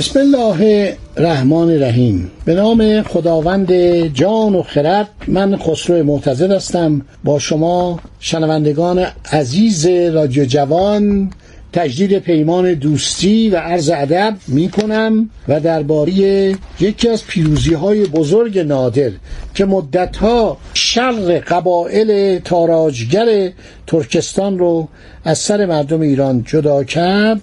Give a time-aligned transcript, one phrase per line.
[0.00, 2.30] بسم الله الرحمن الرحیم.
[2.44, 3.72] به نام خداوند
[4.06, 7.02] جان و خرد من خسرو معتزد هستم.
[7.24, 11.30] با شما شنوندگان عزیز رادیو جوان
[11.72, 16.12] تجدید پیمان دوستی و عرض ادب می کنم و درباره
[16.80, 19.10] یکی از پیروزی های بزرگ نادر
[19.54, 23.50] که مدتها شر قبایل تاراجگر
[23.86, 24.88] ترکستان رو
[25.24, 27.40] از سر مردم ایران جدا کرد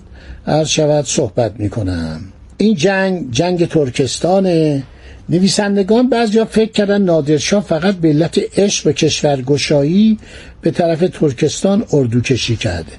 [0.47, 2.21] عرض شود صحبت می کنم
[2.57, 4.83] این جنگ جنگ ترکستانه.
[5.29, 10.17] نویسندگان بعضیا فکر کردن نادرشاه فقط به علت عشق و کشورگشایی
[10.61, 12.91] به طرف ترکستان اردو کشی کرده.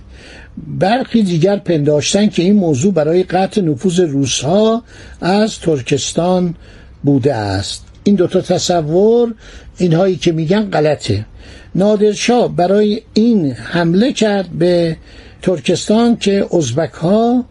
[0.66, 4.82] برخی دیگر پنداشتن که این موضوع برای قطع نفوذ روسها
[5.20, 6.54] از ترکستان
[7.02, 7.84] بوده است.
[8.04, 9.34] این دوتا تصور
[9.78, 11.26] اینهایی که میگن غلطه.
[11.74, 14.96] نادرشاه برای این حمله کرد به
[15.42, 17.44] ترکستان که ازبک ها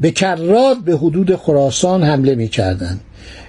[0.00, 3.00] به کرات به حدود خراسان حمله می کردن.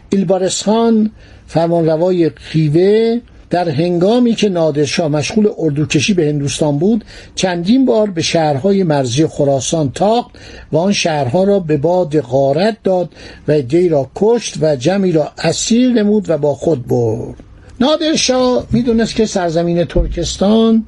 [0.10, 1.12] ایلبارس خان
[1.48, 8.84] فرمانروای خیوه در هنگامی که نادرشاه مشغول اردوکشی به هندوستان بود چندین بار به شهرهای
[8.84, 10.32] مرزی خراسان تاخت
[10.72, 13.10] و آن شهرها را به باد غارت داد
[13.48, 17.36] و عدهای را کشت و جمعی را اسیر نمود و با خود برد
[17.80, 20.86] نادرشاه می‌دونست که سرزمین ترکستان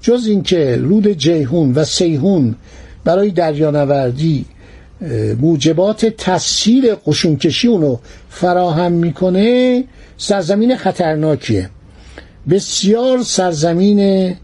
[0.00, 2.54] جز اینکه رود جیهون و سیهون
[3.04, 4.44] برای دریانوردی
[5.40, 7.96] موجبات تسهیل قشونکشی اونو
[8.30, 9.84] فراهم می‌کنه
[10.16, 11.70] سرزمین خطرناکیه.
[12.50, 14.34] بسیار سرزمین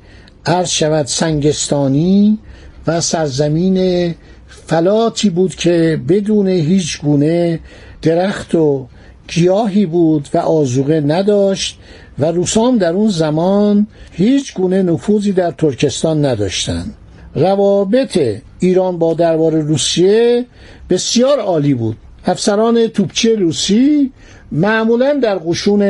[0.46, 2.38] عرض شود سنگستانی
[2.86, 4.14] و سرزمین
[4.48, 7.60] فلاتی بود که بدون هیچ گونه
[8.02, 8.86] درخت و
[9.28, 11.78] گیاهی بود و آزوقه نداشت
[12.18, 16.94] و روسام در اون زمان هیچ گونه نفوذی در ترکستان نداشتند.
[17.34, 18.18] روابط
[18.58, 20.44] ایران با دربار روسیه
[20.90, 21.96] بسیار عالی بود.
[22.26, 24.12] افسران توپچی روسی
[24.52, 25.82] معمولا در قشون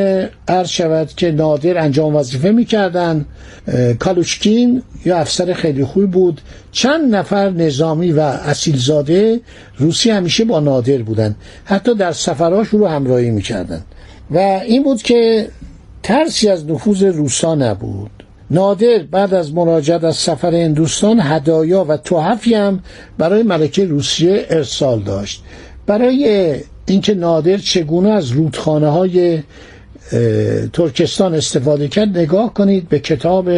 [0.48, 3.26] عرض شود که نادر انجام وظیفه می‌کردن.
[3.98, 6.40] کالوشکین یا افسر خیلی خوبی بود.
[6.72, 9.40] چند نفر نظامی و اصیلزاده
[9.78, 13.84] روسی همیشه با نادر بودن حتی در سفراش رو همراهی می‌کردن
[14.30, 15.48] و این بود که
[16.02, 18.10] ترسی از نفوذ روسا نبود.
[18.50, 22.80] نادر بعد از مراجعت از سفر هندوستان هدایا و تحفی هم
[23.18, 25.42] برای ملکه روسیه ارسال داشت.
[25.86, 26.56] برای
[26.86, 29.42] اینکه نادر چگونه از رودخانه های
[30.72, 33.50] ترکستان استفاده کرد نگاه کنید به کتاب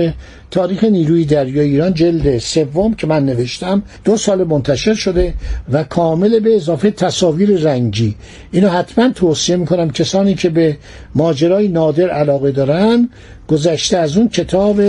[0.50, 5.34] تاریخ نیروی دریای ایران جلد سوم که من نوشتم دو سال منتشر شده
[5.72, 8.14] و کامل به اضافه تصاویر رنگی
[8.52, 10.76] اینو حتما توصیه می‌کنم کسانی که به
[11.14, 13.08] ماجرای نادر علاقه دارن
[13.52, 14.80] گذشته از اون کتاب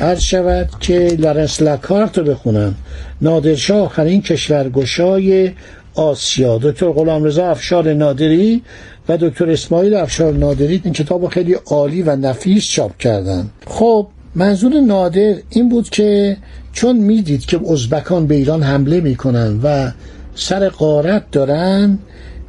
[0.00, 2.74] عرض شود که لارنس لاکارت رو بخونن
[3.20, 5.50] نادرشاه آخرین کشورگشای
[5.94, 6.58] آسیا.
[6.58, 8.62] دکتر غلامرضا افشار نادری
[9.08, 13.50] و دکتر اسماعیل افشار نادری این کتاب خیلی عالی و نفیس چاپ کردن.
[13.66, 16.36] خب منظور نادر این بود که
[16.72, 19.90] چون می‌دید که ازبکان به ایران حمله می‌کنن و
[20.34, 21.98] سر قارت دارن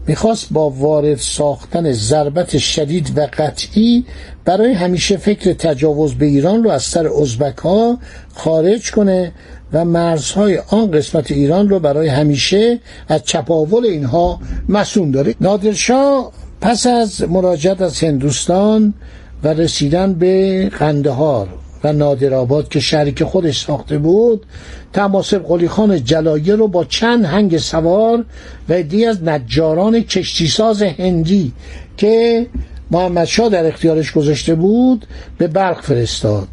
[0.08, 4.06] می‌خواست با وارد ساختن ضربت شدید و قطعی
[4.46, 7.98] برای همیشه فکر تجاوز به ایران رو از سر ازبک ها
[8.36, 9.32] خارج کنه
[9.74, 15.36] و مرزهای آن قسمت ایران رو برای همیشه از چپاول اینها مسون داره.
[15.42, 16.32] نادرشاه
[16.62, 18.94] پس از مراجعت از هندوستان
[19.44, 21.48] و رسیدن به قندهار
[21.84, 24.46] و نادرآباد که شریک خودش ساخته بود
[24.94, 28.26] تماسب قلی خان جلایه رو با چند هنگ سوار
[28.70, 31.54] و دی از نجاران کشتیساز هندی
[31.98, 32.48] که
[32.92, 35.06] محمد شا در اختیارش گذاشته بود
[35.38, 36.48] به برق فرستاد.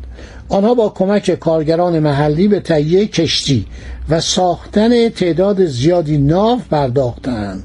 [0.48, 3.66] آنها با کمک کارگران محلی به تهیه کشتی
[4.08, 7.64] و ساختن تعداد زیادی ناو پرداختند.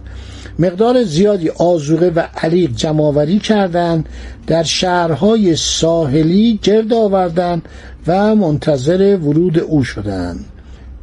[0.60, 4.10] مقدار زیادی آزوقه و علیق جمعآوری کردند
[4.48, 7.62] در شهرهای ساحلی گرد آوردند
[8.08, 10.46] و منتظر ورود او شدند.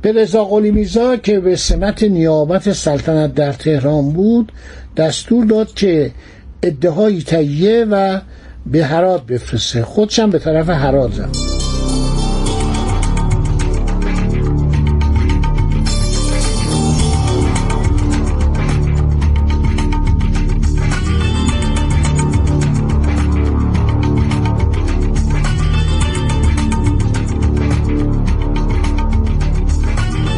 [0.02, 4.52] به رضا قلی میزا که به سمت نیابت سلطنت در تهران بود
[4.96, 6.10] دستور داد که
[6.62, 8.20] ادعای تهیه و
[8.66, 9.82] به هرات بفرسته.
[9.82, 11.50] خودشم به طرف هرات رفت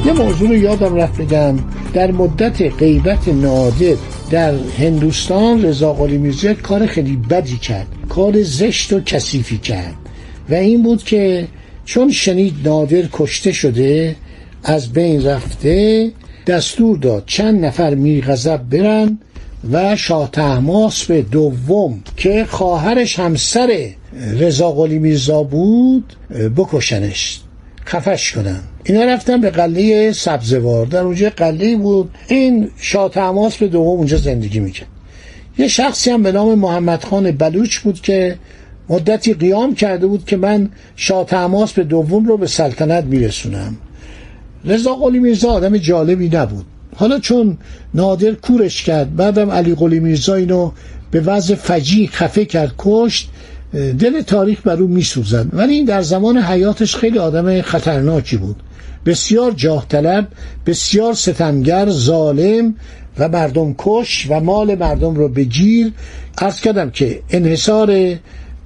[0.06, 1.56] یه موضوع رو یادم رفت بگم.
[1.94, 3.96] در مدت غیبت نادر
[4.32, 9.94] در هندوستان رضا قلی میرزا کار خیلی بدی کرد کار زشت و کثیفی کرد
[10.50, 11.49] و این بود که
[11.84, 14.17] چون شنید نادر کشته شده
[14.64, 16.11] از بین رفته
[16.46, 19.19] دستور داد چند نفر میرغضب برن
[19.73, 23.88] و شاه تحماس به دوم که خواهرش همسر
[24.38, 26.12] رضا قلی میرزا بود
[26.56, 27.40] بکشنش
[27.87, 28.61] خفش کنن.
[28.84, 30.87] اینا رفتن به قله سبزوار.
[30.87, 32.11] در اونجا قله بود.
[32.29, 34.88] این شاه تماس به دوم اونجا زندگی می‌کرد.
[35.58, 38.37] یه شخصی هم به نام محمد خان بلوچ بود که
[38.88, 43.76] مدتی قیام کرده بود که من شاه تماس به دوم رو به سلطنت میرسونم.
[44.64, 46.64] رضا قلی میرزا آدم جالبی نبود.
[46.96, 47.58] حالا چون
[47.94, 50.73] نادر کورش کرد بعدم علی قلی میرزا اینو
[51.11, 53.28] به وضع فجی خفه کرد کشت
[53.73, 55.46] دل تاریخ بر او میسوزد.
[55.52, 58.56] ولی این در زمان حیاتش خیلی آدم خطرناکی بود.
[59.06, 60.28] بسیار جاه طلب
[60.66, 62.75] بسیار ستمگر ظالم
[63.19, 65.93] و مردم کش و مال مردم رو بگیر
[66.38, 68.19] ارز کردم که انحصار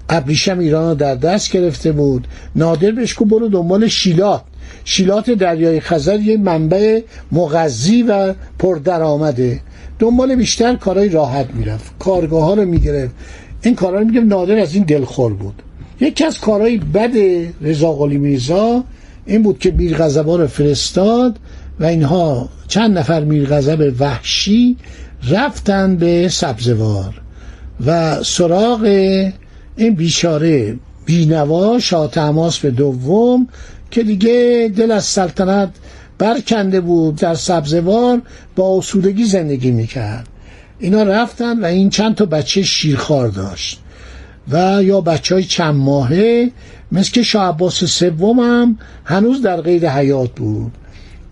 [0.09, 2.27] ابریشم ایران در دست گرفته بود.
[2.56, 4.43] نادر بهش کو برو دنبال شیلات.
[4.85, 7.00] شیلات دریای خزر یه منبع
[7.33, 9.61] مغذی و پردرآمده.
[9.99, 11.99] دنبال بیشتر کارهای راحت می‌رفت.
[11.99, 13.15] کارگاه ها رو می‌گرفت.
[13.62, 15.62] این کارا رو میگم نادر از این دلخور بود.
[16.00, 17.11] یکی از کارهای بد
[17.62, 18.85] رضا قلی میرزا
[19.26, 21.38] این بود که میرغضبا رو فرستاد
[21.81, 24.76] و اینها چند نفر میرغضب وحشی
[25.31, 27.20] رفتن به سبزوار
[27.87, 28.84] و سراغ
[29.76, 30.76] این بیچاره
[31.06, 33.49] بینوا شاه تماس به دوم
[33.90, 35.70] که دیگه دل از سلطنت
[36.19, 38.23] برکنده بود در سبزوار
[38.56, 40.28] با اصولگی زندگی می‌کرد.
[40.78, 43.81] اینا رفتن و این چند تا بچه شیرخوار داشت.
[44.51, 46.51] و یا بچه های چند ماهه
[46.93, 50.73] مثل که شاه عباس سوم هم هنوز در قید حیات بود.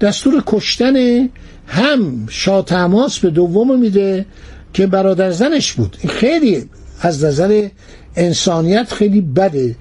[0.00, 1.28] دستور کشتن
[1.66, 4.26] هم شاه تماس به دوم میده
[4.72, 5.96] که برادر زنش بود.
[6.00, 6.64] این خیلی
[7.00, 7.68] از نظر
[8.16, 9.76] انسانیت خیلی بده.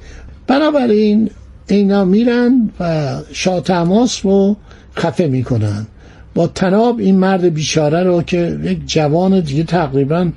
[0.47, 1.29] بنابراین
[1.67, 4.55] اینا میرن و شاه تماس رو
[4.97, 5.87] خفه می‌کنن.
[6.35, 10.31] با تناب این مرد بیچاره رو که یک جوان دیگه تقریبا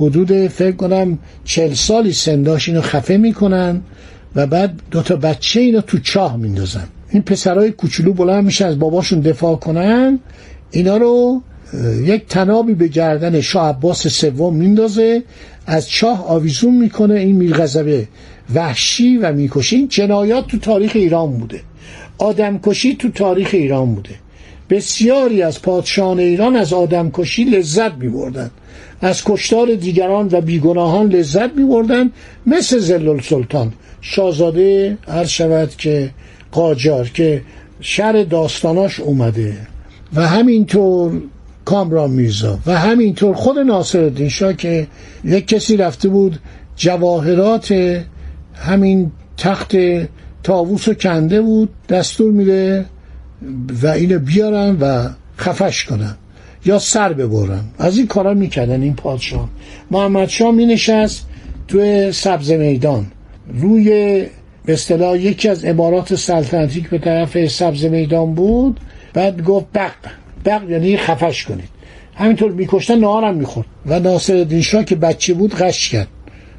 [0.00, 3.80] حدود فکر کنم چل سالی سنداش اینو خفه می‌کنن
[4.36, 6.88] و بعد دوتا بچه اینو تو چاه میندازن.
[7.10, 10.18] این پسرای کوچولو بلند میشه از باباشون دفاع کنن.
[10.70, 11.42] اینا رو
[12.04, 15.22] یک تنابی به گردن شاه عباس سوم میندازه.
[15.66, 18.08] از چاه آویزون می‌کنه این میرغضبه
[18.54, 19.76] وحشی و می‌کشه.
[19.76, 21.60] این جنایات تو تاریخ ایران بوده.
[22.18, 24.10] آدمکشی تو تاریخ ایران بوده.
[24.70, 28.50] بسیاری از پادشاهان ایران از آدمکشی لذت میبردند.
[29.00, 32.12] از کشتار دیگران و بیگناهان لذت میبردند
[32.46, 33.72] مثل زلال سلطان.
[34.00, 36.10] شاهزاده عرض شود که
[36.52, 37.42] قاجار که
[37.80, 39.56] شر داستاناش اومده.
[40.14, 41.22] و همینطور
[41.64, 42.58] کامران میرزا.
[42.66, 44.86] و همینطور خود ناصر شاه که
[45.24, 46.38] یک کسی رفته بود
[46.76, 47.74] جواهرات
[48.54, 49.76] همین تخت
[50.42, 52.84] تاووس رو کنده بود دستور میده
[53.82, 56.16] و اینو بیارن و خفش کنن
[56.64, 57.64] یا سر ببرن.
[57.78, 59.48] از این کارا می‌کردن این پادشاه.
[59.90, 61.26] محمد شاه می نشست
[61.68, 63.06] توی سبز میدان.
[63.54, 63.90] روی
[64.64, 68.80] به اصطلاح یکی از امارات سلطنتی که به طرف سبز میدان بود
[69.14, 69.92] بعد گفت بق.
[70.44, 71.68] بق یعنی خفش کنید.
[72.14, 73.66] همینطور میکشتن نهارم می‌خورد.
[73.86, 76.08] و ناصر شاه که بچه بود غش کرد.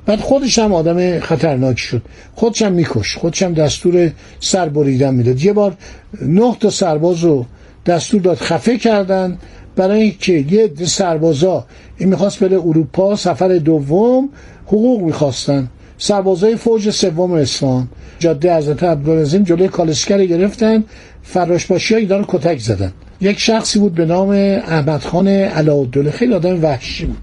[0.06, 2.01] بعد خودش هم آدم خطرناک شد.
[2.36, 5.44] خودش هم میکش خودش هم دستور سر بریدن می‌داد.
[5.44, 5.74] یه بار
[6.22, 7.46] نه تا سرباز رو
[7.86, 9.38] دستور داد خفه کردن.
[9.75, 11.65] برای اینکه یه سربازا
[11.98, 14.29] این می‌خواست بره اروپا سفر دوم
[14.65, 15.68] حقوق می‌خواستن.
[15.98, 17.88] سربازای فوج سوم اصفهان
[18.20, 20.84] جاده حضرت عبدالعظیم جلوی کالسکر گرفتن.
[21.24, 22.94] فراشباشی ها رو کتک زدن.
[23.22, 26.12] یک شخصی بود به نام احمد خان علاءالدوله.
[26.12, 27.18] خیلی آدم وحشی بود.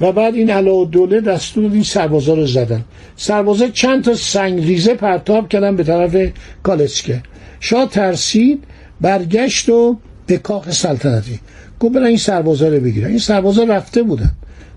[0.00, 2.84] و بعد این علاءالدوله دستور این سربازا رو زدن.
[3.16, 6.16] سربازا چند تا سنگ ریزه پرتاب کردن به طرف
[6.62, 7.22] کالسکه.
[7.60, 8.64] شاه ترسید
[9.00, 11.40] برگشت و به کاخ سلطنتی.
[11.80, 13.08] گفت برن این سربازا رو بگیرن.
[13.08, 14.30] این سربازا رفته بودن.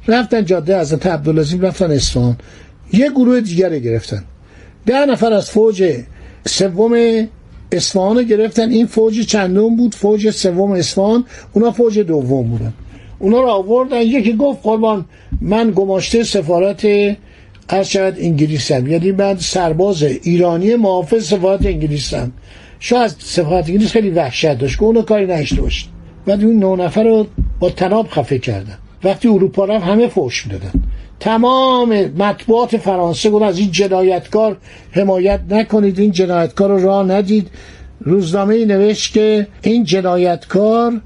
[0.07, 2.37] رفتن جاده حضرت عبدالعظیم رفتن اصفهان.
[2.93, 4.23] یه گروه دیگر گرفتن.
[4.85, 5.93] ده نفر از فوج
[6.45, 7.27] سوم
[7.71, 8.69] اصفهان گرفتن.
[8.69, 12.73] این فوج چندم بود؟ فوج سوم اصفهان اونا فوج دوم بودن.
[13.19, 14.01] اونا رو آوردن.
[14.01, 15.05] یکی گفت قربان
[15.41, 16.87] من گماشته سفارت
[17.69, 18.87] از انگلیسم.
[18.87, 22.31] یعنی من سرباز ایرانی محافظ سفارت انگلیسم.
[22.79, 25.85] شاید سفارت انگلیس خیلی وحشت داشت که اونو کاری نشته باشد
[26.25, 27.27] بعد اون نه نفر رو
[27.59, 28.77] با تناب خفه کردن.
[29.03, 30.71] وقتی اروپا رفت همه فوش می‌دادن.
[31.19, 34.57] تمام مطبوعات فرانسه گفت از این جنایتکار
[34.91, 37.49] حمایت نکنید این جنایتکار رو راه ندید.
[37.99, 41.01] روزنامه ای نوشت که این جنایتکار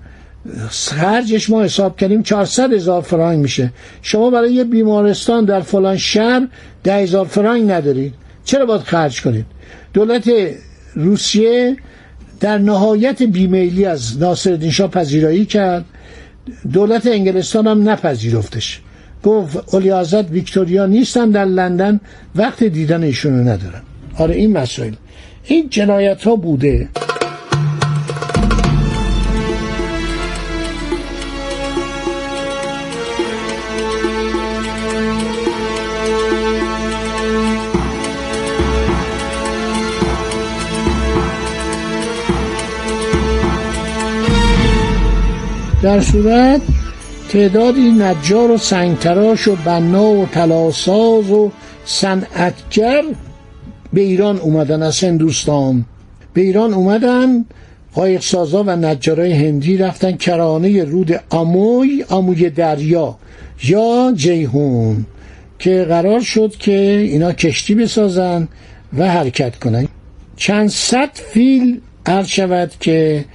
[0.69, 3.73] خرجش ما حساب کردیم 400 هزار فرانک میشه.
[4.01, 6.47] شما برای یه بیمارستان در فلان شهر
[6.83, 8.13] ده هزار فرانک ندارید.
[8.45, 9.45] چرا باید خرج کنید؟
[9.93, 10.31] دولت
[10.93, 11.77] روسیه
[12.39, 15.85] در نهایت بیمیلی از ناصرالدین شاه پذیرایی کرد.
[16.73, 18.81] دولت انگلستان هم نپذیرفتش.
[19.23, 21.99] گفت اولیازت ویکتوریا نیستن در لندن
[22.35, 23.81] وقت دیدن ایشونو ندارن.
[24.17, 24.93] آره این مسائل
[25.43, 26.89] این جنایت ها بوده.
[45.81, 46.61] در صورت
[47.29, 51.51] تعدادی نجار و سنگتراش و بنا و تلاساز و
[51.85, 53.03] صنعتگر
[53.93, 55.85] به ایران اومدن از هندوستان.
[56.33, 57.45] به ایران اومدن
[57.93, 63.17] قایق سازا و نجارای هندی رفتن کرانه رود اموی اموی دریا
[63.63, 65.05] یا جیهون
[65.59, 66.71] که قرار شد که
[67.11, 68.47] اینا کشتی بسازن
[68.97, 69.87] و حرکت کنن.
[70.35, 73.25] چند صد فیل عرض شود که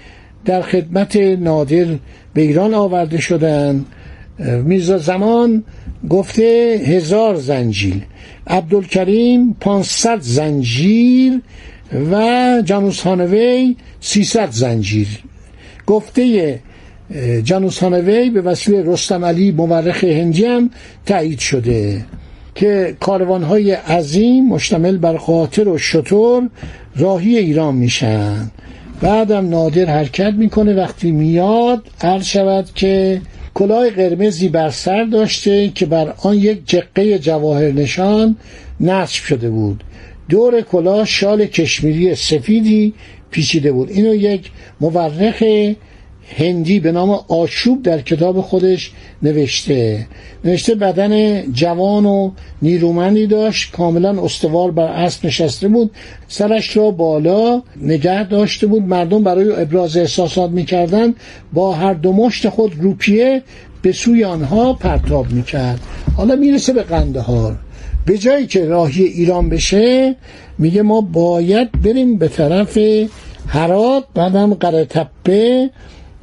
[0.44, 1.87] در خدمت نادر
[2.34, 3.84] به ایران آورده شدن.
[4.64, 5.64] میرزا زمان
[6.11, 8.04] گفته هزار زنجیل
[8.46, 11.40] عبدالکریم پانصد زنجیر
[12.12, 15.08] و جانوس هانوی سیصد زنجیر.
[15.87, 16.58] گفته
[17.44, 20.70] جانوس هانوی به وسیله رستم علی مورخ هندی هم
[21.06, 22.04] تایید شده
[22.54, 26.49] که کاروانهای عظیم مشتمل بر قاطر و شطور
[26.96, 28.50] راهی ایران میشن.
[29.02, 30.75] بعدم نادر حرکت می‌کنه.
[30.75, 33.21] وقتی میاد عرض شود که
[33.54, 38.37] کلاه قرمزی بر سر داشته که بر آن یک جقه جواهر نشان
[38.80, 39.85] نصب شده بود.
[40.28, 42.94] دور کلاه شال کشمیری سفیدی
[43.30, 43.90] پیچیده بود.
[43.90, 45.42] اینو یک مورخ
[46.37, 50.07] هندی به نام آشوب در کتاب خودش نوشته.
[50.45, 52.31] نوشته بدن جوان و
[52.62, 53.73] نیرومندی داشت.
[53.73, 55.91] کاملا استوار بر اسب نشسته بود.
[56.29, 58.83] سرش را بالا نگه داشته بود.
[58.83, 61.15] مردم برای ابراز احساسات می‌کردن
[61.53, 63.43] با هر دو مشت خود روپیه
[63.83, 65.81] به سوی آنها پرتاب می‌کرد.
[66.17, 67.57] حالا می‌رسه به قندهار.
[68.07, 70.17] به جایی که راهی ایران بشه
[70.59, 72.79] میگه ما باید بریم به طرف
[73.49, 74.05] هرات.
[74.15, 75.71] بعدم قرتپه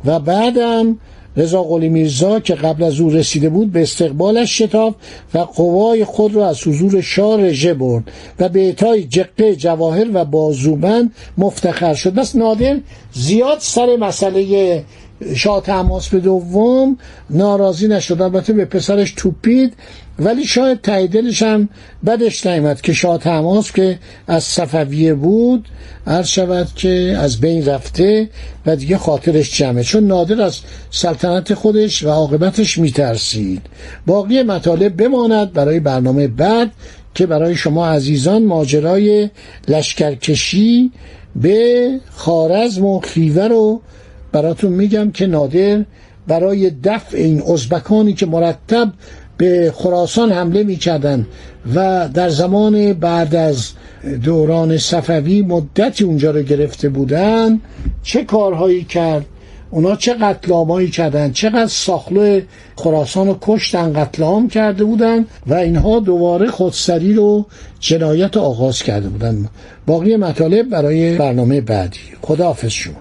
[0.06, 0.98] و بعدم
[1.38, 4.96] رضا قلی میرزا که قبل از او رسیده بود به استقبالش شتاب
[5.34, 10.26] و قوای خود را از حضور شاه رژه برد و به اعطای جقه جواهر و
[10.26, 12.14] بازوبند مفتخر شد.
[12.14, 12.80] بس نادر
[13.14, 14.84] زیاد سر مسئله
[15.36, 16.98] شاه تماس به دوم
[17.30, 18.22] ناراضی نشد.
[18.22, 19.74] البته به پسرش توپید
[20.20, 21.70] ولی شاید تاییدلش هم
[22.06, 25.68] بدش نیامد که شاه تماس که از صفویه بود
[26.08, 28.30] عرض شود که از بین رفته
[28.66, 29.84] و دیگه خاطرش جمعه.
[29.84, 30.60] چون نادر از
[30.92, 33.62] سلطنت خودش و عاقبتش میترسید.
[34.06, 36.72] باقی مطالب بماند برای برنامه بعد
[37.16, 39.30] که برای شما عزیزان ماجرای
[39.68, 40.92] لشکرکشی
[41.36, 43.82] به خارزم و خیوه رو
[44.32, 45.86] براتون میگم که نادر
[46.28, 48.94] برای دفع این ازبکانی که مرتب
[49.40, 51.28] به خراسان حمله می‌کردن
[51.76, 53.72] و در زمان بعد از
[54.24, 57.60] دوران صفوی مدتی اونجا رو گرفته بودن
[58.04, 59.26] چه کارهایی کرد؟
[59.72, 62.42] اونا چه قتلامایی کردن چقدر ساخلو
[62.76, 67.46] خراسان رو کشتن قتل کرده بودن و اینها دوباره خودسری رو
[67.80, 69.50] جنایت آغاز کرده بودن
[69.86, 72.00] باقی مطالب برای برنامه بعدی.
[72.22, 72.96] خداحافظ شما.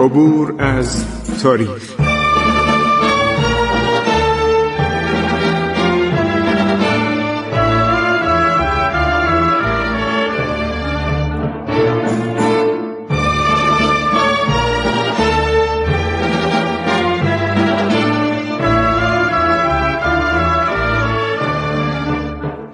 [0.00, 1.04] عبور از
[1.42, 2.03] تاریخ.